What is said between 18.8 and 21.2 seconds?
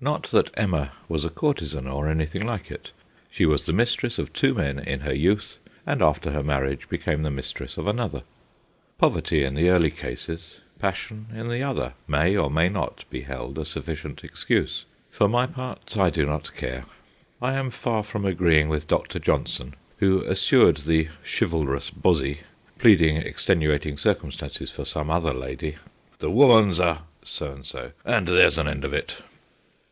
Dr. Johnson, who assured the